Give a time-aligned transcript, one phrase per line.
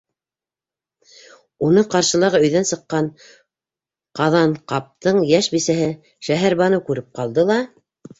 [1.65, 3.09] Уны ҡаршылағы өйҙән сыҡҡан
[4.21, 5.91] Ҡаҙанҡаптың йәш бисәһе
[6.29, 7.59] Шәһәрбаныу күреп ҡалды ла: